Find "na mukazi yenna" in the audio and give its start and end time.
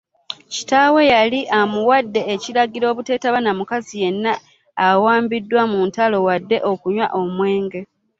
3.41-4.33